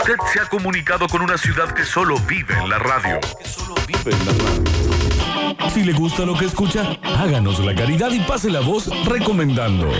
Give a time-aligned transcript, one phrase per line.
[0.00, 3.20] Usted se ha comunicado con una ciudad que solo vive en la radio.
[5.74, 9.92] Si le gusta lo que escucha, háganos la caridad y pase la voz recomendando.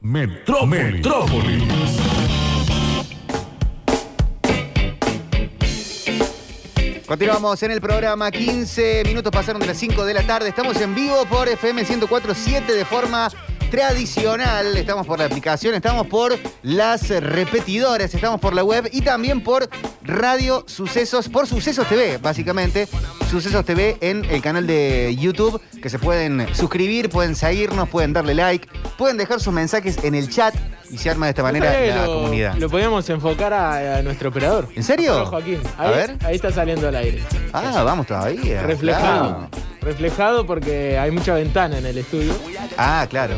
[0.00, 0.94] Metrópolis.
[0.94, 1.64] Metrópolis.
[7.06, 10.94] Continuamos en el programa, 15 minutos pasaron de las 5 de la tarde, estamos en
[10.94, 13.28] vivo por FM 104.7 de forma
[13.72, 19.42] tradicional, estamos por la aplicación, estamos por las repetidoras, estamos por la web y también
[19.42, 19.66] por
[20.02, 22.86] Radio Sucesos, por Sucesos TV, básicamente,
[23.30, 28.34] Sucesos TV en el canal de YouTube, que se pueden suscribir, pueden seguirnos, pueden darle
[28.34, 30.54] like, pueden dejar sus mensajes en el chat
[30.90, 32.54] y se arma de esta manera la lo, comunidad.
[32.56, 34.68] Lo podíamos enfocar a, a nuestro operador.
[34.76, 35.24] ¿En serio?
[35.24, 35.60] Joaquín.
[35.78, 36.16] A Ahí, ver.
[36.26, 37.22] ahí está saliendo al aire.
[37.54, 38.62] Ah, vamos todavía.
[38.64, 39.48] Reflejado.
[39.48, 39.72] claro.
[39.80, 42.32] Reflejado porque hay mucha ventana en el estudio.
[42.78, 43.34] Ah, claro.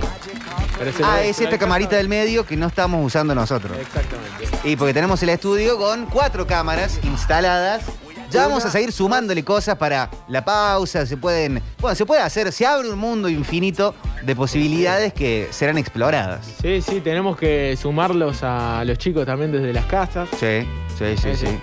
[1.04, 3.76] Ah, es esta camarita del medio que no estamos usando nosotros.
[3.78, 4.48] Exactamente.
[4.68, 7.82] Y porque tenemos el estudio con cuatro cámaras instaladas.
[8.30, 11.06] Ya vamos a seguir sumándole cosas para la pausa.
[11.06, 11.62] Se pueden.
[11.78, 12.50] Bueno, se puede hacer.
[12.50, 16.44] Se abre un mundo infinito de posibilidades que serán exploradas.
[16.60, 20.28] Sí, sí, tenemos que sumarlos a los chicos también desde las casas.
[20.32, 20.66] Sí,
[20.98, 21.46] sí, sí, Sí, sí.
[21.46, 21.58] sí.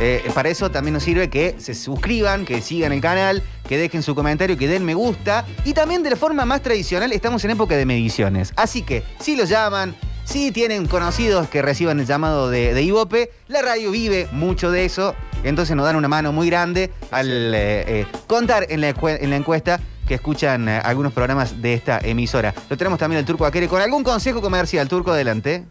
[0.00, 4.02] Eh, para eso también nos sirve que se suscriban, que sigan el canal, que dejen
[4.02, 5.44] su comentario, que den me gusta.
[5.64, 8.52] Y también de la forma más tradicional, estamos en época de mediciones.
[8.56, 13.30] Así que, si los llaman, si tienen conocidos que reciban el llamado de, de Ivope,
[13.48, 15.14] la radio vive mucho de eso.
[15.42, 19.28] Entonces nos dan una mano muy grande al eh, eh, contar en la, encue- en
[19.28, 19.78] la encuesta
[20.08, 22.54] que escuchan eh, algunos programas de esta emisora.
[22.70, 24.88] Lo tenemos también el Turco Aquere con algún consejo comercial.
[24.88, 25.64] Turco, adelante.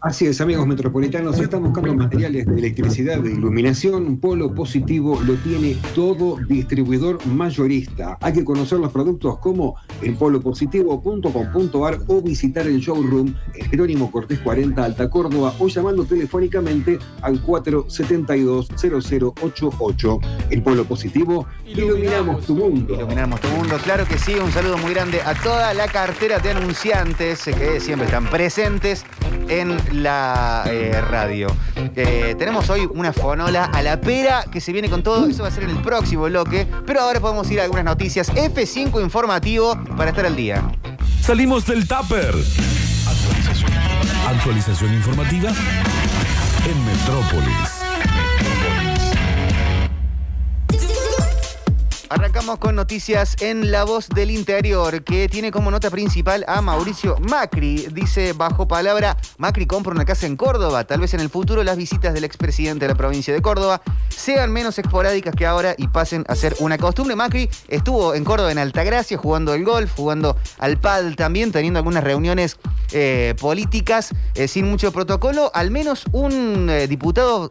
[0.00, 5.76] Así es, amigos metropolitanos, están buscando materiales de electricidad, de iluminación, Polo Positivo lo tiene
[5.92, 8.16] todo distribuidor mayorista.
[8.20, 14.38] Hay que conocer los productos como en polopositivo.com.ar o visitar el showroom en Jerónimo Cortés
[14.38, 20.20] 40 Alta Córdoba o llamando telefónicamente al 472-0088.
[20.50, 22.94] En Polo Positivo, iluminamos tu mundo.
[22.94, 24.34] Iluminamos tu mundo, claro que sí.
[24.34, 29.04] Un saludo muy grande a toda la cartera de anunciantes eh, que siempre están presentes
[29.48, 31.48] en la eh, radio.
[31.76, 35.28] Eh, tenemos hoy una fonola a la pera que se viene con todo.
[35.28, 36.66] Eso va a ser en el próximo bloque.
[36.86, 38.32] Pero ahora podemos ir a algunas noticias.
[38.32, 40.62] F5 informativo para estar al día.
[41.20, 42.34] Salimos del tupper.
[44.26, 45.50] Actualización informativa
[46.66, 47.77] en Metrópolis.
[52.10, 57.18] Arrancamos con noticias en La Voz del Interior, que tiene como nota principal a Mauricio
[57.20, 57.86] Macri.
[57.92, 60.84] Dice bajo palabra, Macri compra una casa en Córdoba.
[60.84, 64.50] Tal vez en el futuro las visitas del expresidente de la provincia de Córdoba sean
[64.54, 67.14] menos esporádicas que ahora y pasen a ser una costumbre.
[67.14, 72.02] Macri estuvo en Córdoba en Altagracia jugando el golf, jugando al pad también, teniendo algunas
[72.02, 72.56] reuniones
[72.92, 75.50] eh, políticas eh, sin mucho protocolo.
[75.52, 77.50] Al menos un eh, diputado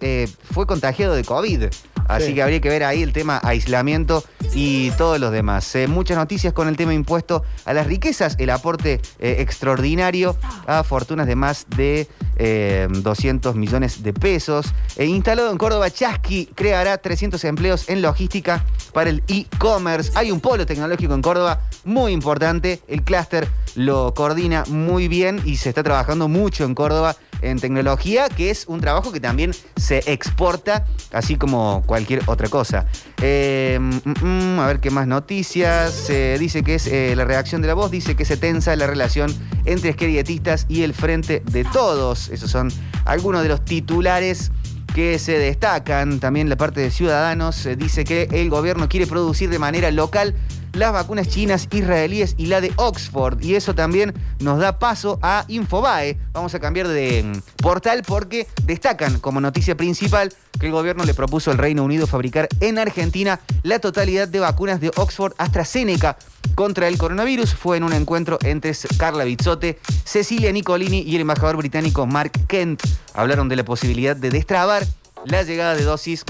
[0.51, 1.65] fue contagiado de COVID.
[2.07, 2.33] Así Sí.
[2.35, 4.23] que habría que ver ahí el tema aislamiento
[4.53, 5.75] y todos los demás.
[5.75, 10.35] Eh, muchas noticias con el tema impuesto a las riquezas, el aporte eh, extraordinario
[10.65, 14.67] a fortunas de más de eh, 200 millones de pesos.
[14.95, 18.63] Eh, instalado en Córdoba, Chasqui creará 300 empleos en logística
[18.93, 20.11] para el e-commerce.
[20.15, 22.81] Hay un polo tecnológico en Córdoba muy importante.
[22.87, 28.27] El clúster lo coordina muy bien y se está trabajando mucho en Córdoba en tecnología,
[28.27, 30.83] que es un trabajo que también se exporta,
[31.13, 32.87] así como cualquier otra cosa.
[33.21, 36.07] Eh, mm, mm, a ver qué más noticias.
[36.39, 39.31] Dice que es eh, la reacción de la voz, dice que se tensa la relación
[39.65, 42.29] entre esquerietistas y el frente de todos.
[42.29, 42.71] Esos son
[43.05, 44.51] algunos de los titulares
[44.95, 46.19] que se destacan.
[46.19, 50.33] También la parte de Ciudadanos eh, dice que el gobierno quiere producir de manera local
[50.73, 53.41] las vacunas chinas, israelíes y la de Oxford.
[53.41, 56.17] Y eso también nos da paso a Infobae.
[56.33, 61.13] Vamos a cambiar de mm, portal porque destacan como noticia principal que el gobierno le
[61.13, 66.17] propuso al Reino Unido fabricar en Argentina la totalidad de vacunas de Oxford AstraZeneca
[66.55, 67.53] contra el coronavirus.
[67.53, 72.81] Fue en un encuentro entre Carla Bizzote, Cecilia Nicolini y el embajador británico Mark Kent.
[73.13, 74.85] Hablaron de la posibilidad de destrabar
[75.25, 76.23] la llegada de dosis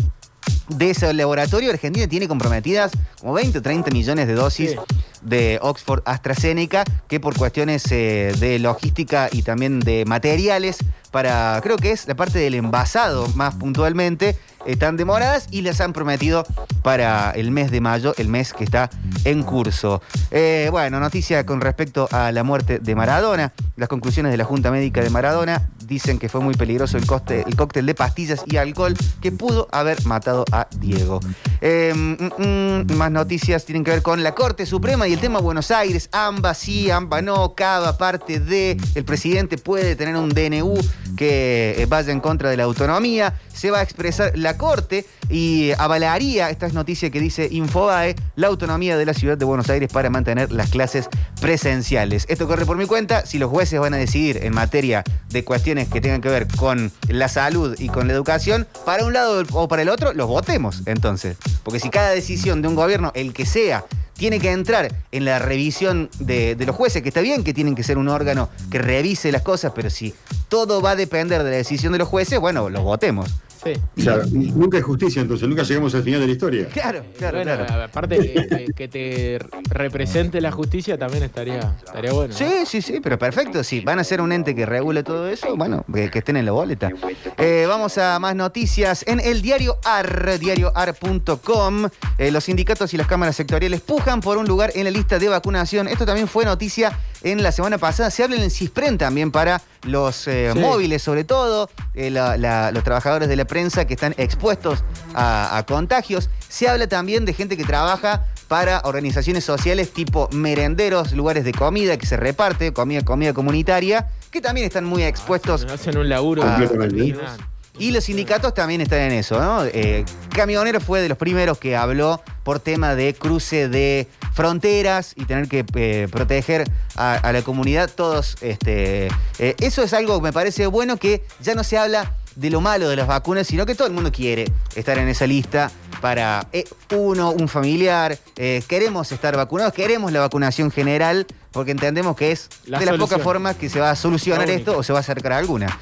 [0.69, 1.71] de ese laboratorio.
[1.71, 4.77] Argentina tiene comprometidas como 20 o 30 millones de dosis Sí.
[5.21, 10.77] de Oxford AstraZeneca, que por cuestiones eh, de logística y también de materiales,
[11.11, 14.37] para, creo que es la parte del envasado más puntualmente,
[14.67, 16.45] están demoradas y las han prometido
[16.83, 18.89] para el mes de mayo, el mes que está
[19.23, 20.01] en curso.
[20.31, 23.53] Eh, bueno, noticia con respecto a la muerte de Maradona.
[23.75, 27.85] Las conclusiones de la Junta Médica de Maradona dicen que fue muy peligroso el, cóctel
[27.85, 31.19] de pastillas y alcohol que pudo haber matado a Diego.
[31.61, 35.39] Eh, mm, mm, más noticias tienen que ver con la Corte Suprema y el tema
[35.39, 36.09] Buenos Aires.
[36.11, 38.77] AMBA sí, AMBA no, cada parte de.
[38.95, 40.75] El presidente puede tener un DNU
[41.15, 43.33] que eh, vaya en contra de la autonomía.
[43.53, 48.47] Se va a expresar la Corte y avalaría, esta es noticia que dice Infobae, la
[48.47, 51.09] autonomía de la ciudad de Buenos Aires para mantener las clases
[51.41, 52.25] presenciales.
[52.29, 53.25] Esto corre por mi cuenta.
[53.25, 56.91] Si los jueces van a decidir en materia de cuestiones que tengan que ver con
[57.07, 60.83] la salud y con la educación, para un lado o para el otro, los votemos
[60.85, 61.37] entonces.
[61.63, 65.39] Porque si cada decisión de un gobierno, el que sea, tiene que entrar en la
[65.39, 68.79] revisión de, de los jueces, que está bien que tienen que ser un órgano que
[68.79, 70.15] revise las cosas, pero si
[70.49, 73.29] todo va a depender de la decisión de los jueces, bueno, los votemos.
[73.63, 73.73] Sí.
[73.97, 76.67] O sea, nunca hay justicia, entonces nunca llegamos al final de la historia.
[76.67, 77.83] Claro, claro, Bueno, claro.
[77.83, 79.39] aparte que, que- que te
[79.69, 82.31] represente la justicia también estaría, estaría bueno.
[82.33, 82.37] ¿no?
[82.37, 83.63] Sí, sí, sí, pero perfecto.
[83.63, 86.45] Si van a ser un ente que regule todo eso, bueno, que, que estén en
[86.45, 86.91] la boleta.
[87.37, 89.03] Eh, vamos a más noticias.
[89.07, 91.87] En el diario AR, diarioar.com,
[92.17, 95.29] eh, los sindicatos y las cámaras sectoriales pujan por un lugar en la lista de
[95.29, 95.87] vacunación.
[95.87, 98.11] Esto también fue noticia en la semana pasada.
[98.11, 100.59] Se habla en el CISPREN también para los eh, Sí.
[100.59, 104.83] móviles, sobre todo, eh, la- la- los trabajadores de la prensa que están expuestos
[105.15, 106.29] a, a contagios.
[106.49, 111.97] Se habla también de gente que trabaja para organizaciones sociales tipo merenderos, lugares de comida
[111.97, 115.65] que se reparte, comida, comida comunitaria, que también están muy expuestos.
[115.65, 116.95] Hacen un laburo Ah, Completamente.
[117.05, 117.43] impresionante.
[117.79, 119.63] Y los sindicatos también están en eso, ¿no?
[119.65, 120.03] Eh,
[120.33, 125.47] Camionero fue de los primeros que habló por tema de cruce de fronteras y tener
[125.47, 127.89] que eh, proteger a, a la comunidad.
[127.93, 129.07] Todos, este,
[129.37, 132.61] eh, eso es algo que me parece bueno que ya no se habla de lo
[132.61, 134.45] malo de las vacunas, sino que todo el mundo quiere
[134.75, 135.71] estar en esa lista
[136.01, 136.65] para eh,
[136.95, 138.17] uno, un familiar.
[138.37, 142.97] eh, queremos estar vacunados, queremos la vacunación general, porque entendemos que es La de las
[142.97, 145.79] pocas formas que se va a solucionar esto o se va a acercar a alguna.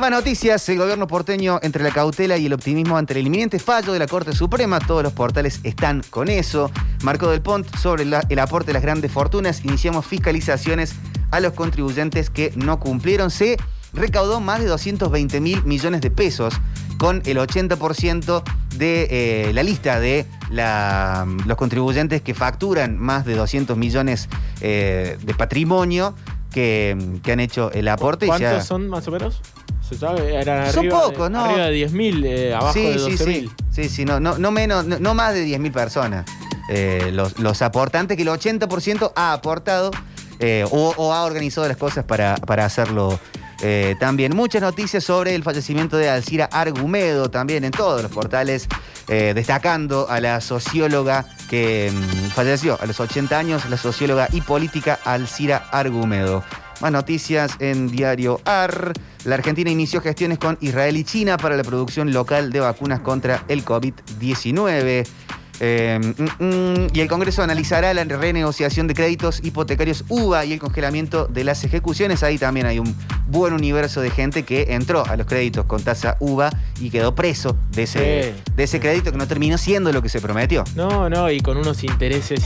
[0.00, 3.92] Más noticias, el gobierno porteño entre la cautela y el optimismo ante el inminente fallo
[3.92, 6.70] de la Corte Suprema, todos los portales están con eso.
[7.02, 10.94] Marco del Pont sobre el aporte de las grandes fortunas, iniciamos fiscalizaciones
[11.30, 13.30] a los contribuyentes que no cumplieron.
[13.30, 13.56] Se
[13.92, 16.54] recaudó más de 220 mil millones de pesos
[16.98, 18.42] con el 80%
[18.76, 24.28] de eh, la lista de los contribuyentes que facturan más de 200 millones
[24.60, 26.14] eh, de patrimonio
[26.50, 26.96] que,
[27.30, 28.26] han hecho el aporte.
[28.26, 29.40] ¿Cuántos son más o menos?
[29.94, 30.34] ¿Se sabe?
[30.34, 31.44] Eran Son arriba pocos, de, ¿no?
[31.44, 33.16] Arriba de 10.000, eh, abajo de 12.000.
[33.16, 33.50] sí, sí.
[33.70, 36.24] Sí, sí, no, no, no menos, no, no más de 10.000 personas.
[36.68, 39.90] Eh, los, los aportantes, que el 80% ha aportado
[40.38, 43.18] eh, o, o ha organizado las cosas para, para hacerlo
[43.62, 44.34] eh, también.
[44.34, 48.68] Muchas noticias sobre el fallecimiento de Alcira Argumedo también en todos los portales,
[49.06, 54.98] destacando a la socióloga que mm, falleció a los 80 años, la socióloga y política
[55.04, 56.42] Alcira Argumedo.
[56.84, 58.92] Más noticias en Diario AR.
[59.24, 63.42] La Argentina inició gestiones con Israel y China para la producción local de vacunas contra
[63.48, 65.06] el COVID-19.
[65.60, 65.98] Eh,
[66.38, 71.26] mm, mm, y el Congreso analizará la renegociación de créditos hipotecarios UBA y el congelamiento
[71.26, 72.22] de las ejecuciones.
[72.22, 72.94] Ahí también hay un
[73.28, 77.56] buen universo de gente que entró a los créditos con tasa UBA y quedó preso
[77.72, 78.42] de ese, Sí.
[78.56, 80.64] de ese crédito que no terminó siendo lo que se prometió.
[80.74, 82.42] No, no, y con unos intereses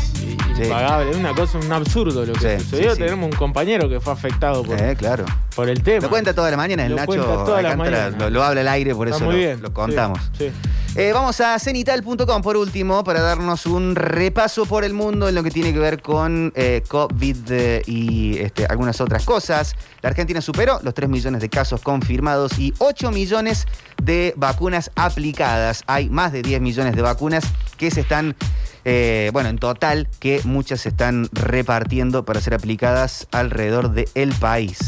[0.60, 1.10] impagables.
[1.14, 2.96] Es una cosa, un absurdo lo que Sí, sucedió.
[2.96, 5.24] Tenemos un compañero que fue afectado por, Eh, claro.
[5.58, 6.02] Por el tema.
[6.02, 8.24] Lo cuenta toda la mañana, el Lo Nacho cuenta toda la Alcántara mañana.
[8.26, 10.20] lo, lo habla al aire, por Está eso lo, contamos.
[10.38, 10.52] Sí, sí.
[10.94, 15.42] Eh, vamos a cenital.com por último para darnos un repaso por el mundo en lo
[15.42, 19.74] que tiene que ver con eh, COVID eh, y este, algunas otras cosas.
[20.00, 23.66] La Argentina superó los 3 millones de casos confirmados y 8 millones
[24.00, 25.82] de vacunas aplicadas.
[25.88, 27.42] Hay más de 10 millones de vacunas
[27.76, 28.36] que se están,
[28.84, 34.78] eh, bueno, en total, que muchas se están repartiendo para ser aplicadas alrededor del país.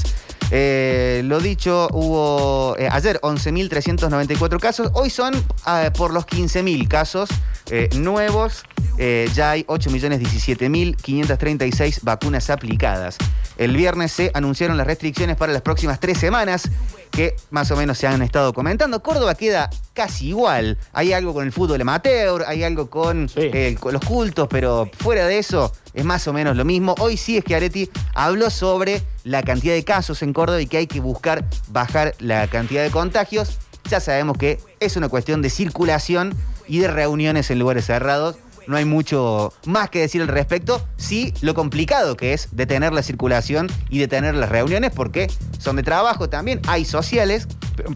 [0.50, 5.32] Eh, lo dicho, hubo eh, ayer 11.394 casos, hoy son
[5.64, 7.30] ah, por los 15.000 casos
[7.70, 8.64] eh, nuevos,
[8.98, 13.16] eh, ya hay 8.017.536 vacunas aplicadas.
[13.56, 16.68] El viernes se anunciaron las restricciones para las próximas tres semanas,
[17.10, 19.02] que más o menos se han estado comentando.
[19.02, 23.50] Córdoba queda casi igual, hay algo con el fútbol amateur, hay algo con, Sí.
[23.52, 26.94] eh, con los cultos, pero fuera de eso es más o menos lo mismo.
[26.98, 30.78] Hoy sí es que Areti habló sobre la cantidad de casos en Córdoba y que
[30.78, 33.58] hay que buscar bajar la cantidad de contagios.
[33.90, 36.34] Ya sabemos que es una cuestión de circulación
[36.68, 38.36] y de reuniones en lugares cerrados.
[38.70, 40.80] No hay mucho más que decir al respecto.
[40.96, 45.26] Sí, lo complicado que es detener la circulación y detener las reuniones, porque
[45.58, 47.48] son de trabajo también, hay sociales,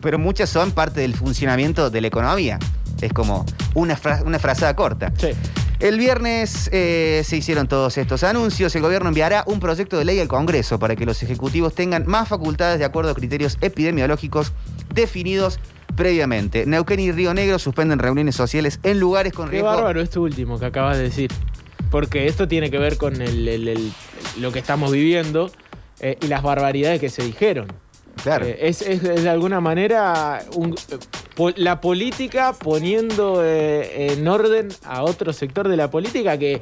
[0.02, 2.58] pero- muchas son parte del funcionamiento de la economía.
[3.00, 5.12] Es como una, fra- una frazada corta.
[5.18, 5.28] Sí.
[5.80, 8.74] El viernes eh, se hicieron todos estos anuncios.
[8.74, 12.28] El gobierno enviará un proyecto de ley al Congreso para que los ejecutivos tengan más
[12.28, 14.52] facultades de acuerdo a criterios epidemiológicos
[14.92, 15.58] definidos
[15.96, 16.66] previamente.
[16.66, 19.68] Neuquén y Río Negro suspenden reuniones sociales en lugares con Qué riesgo.
[19.68, 21.30] bárbaro esto último que acabas de decir.
[21.90, 23.92] Porque esto tiene que ver con el- el- el-
[24.40, 25.50] lo que estamos viviendo
[26.00, 27.68] eh, y las barbaridades que se dijeron.
[28.22, 28.46] Claro.
[28.46, 35.32] Eh, es, de alguna manera un- eh, la política poniendo eh, en orden a otro
[35.32, 36.60] sector de la política que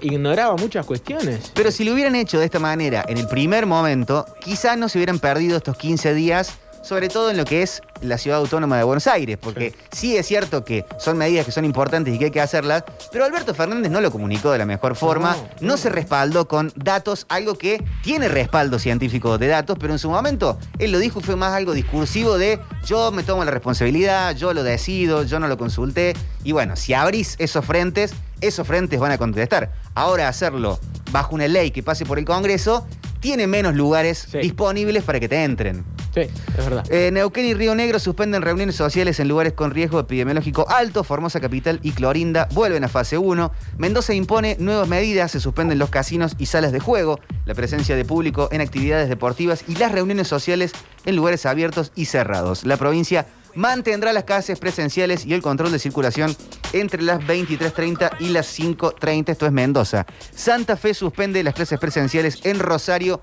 [0.00, 1.52] ignoraba muchas cuestiones.
[1.54, 4.98] Pero si lo hubieran hecho de esta manera en el primer momento, quizás no se
[4.98, 8.84] hubieran perdido estos 15 días, sobre todo en lo que es la ciudad autónoma de
[8.84, 12.30] Buenos Aires, porque sí, es cierto que son medidas que son importantes y que hay
[12.30, 15.76] que hacerlas, pero Alberto Fernández no lo comunicó de la mejor forma, no, no.
[15.76, 20.58] se respaldó con datos, algo que tiene respaldo científico de datos, pero en su momento
[20.78, 24.54] él lo dijo y fue más algo discursivo de yo me tomo la responsabilidad, yo
[24.54, 29.12] lo decido, yo no lo consulté, y bueno, si abrís esos frentes, esos frentes van
[29.12, 29.72] a contestar.
[29.94, 30.78] Ahora hacerlo
[31.10, 32.86] bajo una ley que pase por el Congreso,
[33.20, 34.38] tiene menos lugares Sí.
[34.38, 35.84] disponibles para que te entren.
[36.12, 36.84] Sí, es verdad.
[36.90, 41.04] Eh, Neuquén y Río Negro suspenden reuniones sociales en lugares con riesgo epidemiológico alto.
[41.04, 43.52] Formosa Capital y Clorinda vuelven a fase 1.
[43.78, 45.30] Mendoza impone nuevas medidas.
[45.30, 49.62] Se suspenden los casinos y salas de juego, la presencia de público en actividades deportivas
[49.68, 50.72] y las reuniones sociales
[51.04, 52.64] en lugares abiertos y cerrados.
[52.64, 56.36] La provincia mantendrá las clases presenciales y el control de circulación
[56.72, 59.30] entre las 23.30 y las 5.30.
[59.30, 60.06] Esto es Mendoza.
[60.34, 63.20] Santa Fe suspende las clases presenciales en Rosario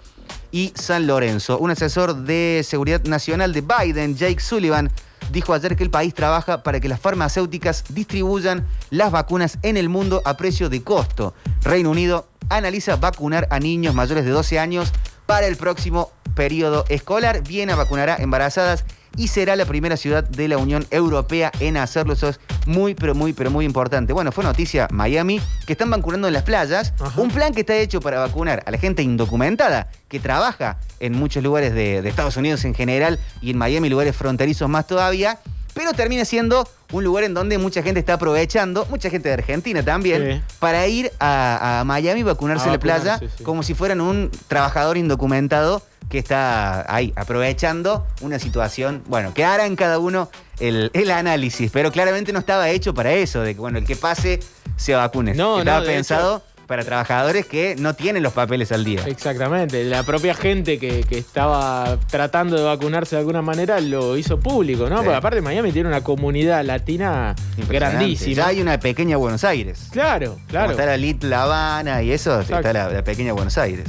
[0.51, 1.57] y San Lorenzo.
[1.59, 4.91] Un asesor de seguridad nacional de Biden, Jake Sullivan,
[5.31, 9.89] dijo ayer que el país trabaja para que las farmacéuticas distribuyan las vacunas en el
[9.89, 11.33] mundo a precio de costo.
[11.63, 14.91] Reino Unido analiza vacunar a niños mayores de 12 años
[15.25, 17.43] para el próximo periodo escolar.
[17.43, 18.85] Viena vacunará embarazadas
[19.17, 22.13] y será la primera ciudad de la Unión Europea en hacerlo.
[22.13, 24.13] Eso es muy, pero muy, pero muy importante.
[24.13, 26.93] Bueno, fue noticia Miami, que están vacunando en las playas.
[26.99, 27.19] Ajá.
[27.19, 31.43] Un plan que está hecho para vacunar a la gente indocumentada que trabaja en muchos
[31.43, 35.39] lugares de, de Estados Unidos en general y en Miami lugares fronterizos más todavía.
[35.77, 39.83] Pero termina siendo un lugar en donde mucha gente está aprovechando, mucha gente de Argentina
[39.83, 40.53] también, Sí.
[40.59, 43.43] para ir a, a Miami y vacunarse A en la playa sí.
[43.43, 49.75] como si fueran un trabajador indocumentado que está ahí aprovechando una situación, bueno, que harán
[49.75, 50.29] cada uno
[50.59, 53.95] el, el análisis, pero claramente no estaba hecho para eso, de que bueno, el que
[53.97, 54.39] pase
[54.77, 55.33] se vacune.
[55.35, 59.01] No, estaba no, pensado para trabajadores que no tienen los papeles al día.
[59.07, 59.83] Exactamente.
[59.85, 64.89] La propia gente que, que estaba tratando de vacunarse de alguna manera lo hizo público,
[64.89, 64.97] ¿no?
[64.97, 65.03] Sí.
[65.05, 67.35] Porque aparte Miami tiene una comunidad latina
[67.69, 68.35] grandísima.
[68.35, 69.87] Ya hay una pequeña Buenos Aires.
[69.91, 70.71] Claro, Como claro.
[70.71, 72.67] está la Little Habana y eso, Exacto.
[72.67, 73.85] está la, la pequeña Buenos Aires.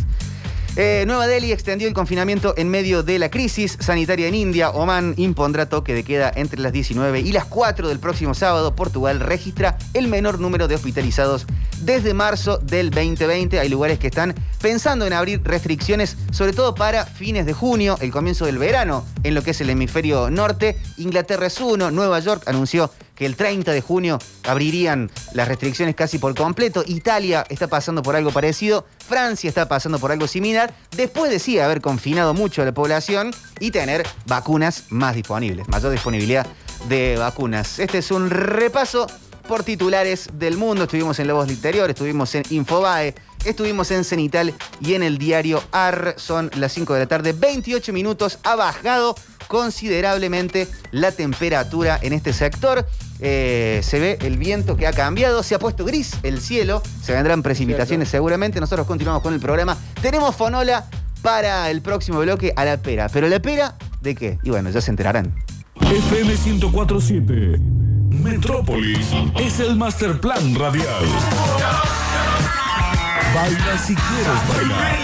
[0.77, 4.71] Eh, Nueva Delhi extendió el confinamiento en medio de la crisis sanitaria en India.
[4.71, 8.77] Oman impondrá toque de queda entre las 19 y las 4 del próximo sábado.
[8.77, 11.47] Portugal registra el menor número de hospitalizados
[11.81, 13.59] desde marzo del 2020.
[13.59, 18.11] Hay lugares que están pensando en abrir restricciones, sobre todo para fines de junio, el
[18.11, 20.79] comienzo del verano, en lo que es el hemisferio norte.
[20.97, 26.19] Inglaterra es uno, Nueva York anunció que el 30 de junio abrirían las restricciones casi
[26.19, 26.85] por completo.
[26.87, 28.87] Italia está pasando por algo parecido.
[29.05, 30.73] Francia está pasando por algo similar.
[30.97, 35.91] Después de sí haber confinado mucho a la población y tener vacunas más disponibles, mayor
[35.91, 36.47] disponibilidad
[36.89, 37.81] de vacunas.
[37.81, 39.09] Este es un repaso
[39.49, 40.85] por titulares del mundo.
[40.85, 43.15] Estuvimos en La Voz del Interior, estuvimos en Infobae,
[43.45, 46.15] estuvimos en Cenital y en el diario AR.
[46.19, 48.39] Son las 5 de la tarde, 28 minutos.
[48.45, 49.17] Ha bajado
[49.49, 52.87] considerablemente la temperatura en este sector.
[53.21, 57.13] Eh, se ve el viento que ha cambiado, se ha puesto gris el cielo, se
[57.13, 58.61] vendrán precipitaciones seguramente.
[58.61, 59.77] Nosotros continuamos con el programa.
[60.03, 60.89] Tenemos Fonola
[61.23, 63.09] para el próximo bloque a la pera.
[63.09, 64.39] ¿Pero la pera de qué?
[64.45, 65.35] Y bueno, ya se enterarán.
[65.81, 67.78] FM 1047.
[68.23, 69.09] Metrópolis
[69.39, 71.05] es el master plan radial.
[73.35, 74.99] Baila si quieres bailar.